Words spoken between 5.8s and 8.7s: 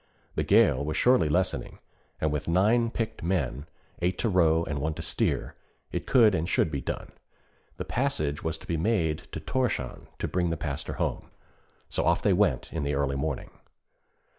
it could and should be done. The passage was to